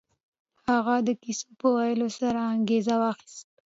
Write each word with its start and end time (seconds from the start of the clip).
هغه 0.69 0.95
د 1.07 1.09
کيسو 1.21 1.49
په 1.59 1.67
ويلو 1.75 2.07
سره 2.19 2.39
انګېزه 2.53 2.95
واخيسته. 3.01 3.43